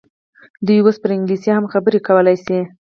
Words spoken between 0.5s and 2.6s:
دوی اوس پر انګلیسي هم خبرې کولای شي.